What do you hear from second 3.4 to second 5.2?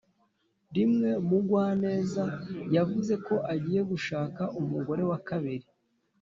agiye gushaka umugore wa